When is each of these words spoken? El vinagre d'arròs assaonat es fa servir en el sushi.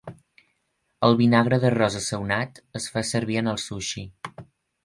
El 1.07 1.17
vinagre 1.19 1.59
d'arròs 1.65 1.97
assaonat 2.01 2.57
es 2.81 2.91
fa 2.97 3.07
servir 3.13 3.41
en 3.43 3.53
el 3.55 3.63
sushi. 3.69 4.09